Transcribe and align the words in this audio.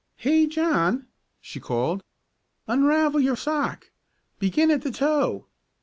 "'Hey, 0.15 0.47
John!' 0.47 1.05
she 1.39 1.59
called 1.59 2.03
'unravel 2.67 3.19
your 3.19 3.35
sock. 3.35 3.91
Begin 4.39 4.71
at 4.71 4.81
the 4.81 4.89
toe!' 4.89 5.45